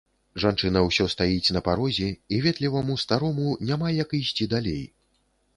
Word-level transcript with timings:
Жанчына 0.43 0.79
ўсё 0.85 1.05
стаіць 1.15 1.53
на 1.57 1.61
парозе, 1.67 2.09
і 2.37 2.41
ветліваму 2.45 2.97
старому 3.05 3.53
няма 3.71 3.93
як 4.03 4.19
ісці 4.23 4.53
далей. 4.57 4.83